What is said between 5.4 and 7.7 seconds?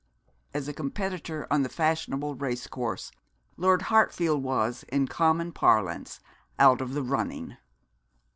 parlance, out of the running.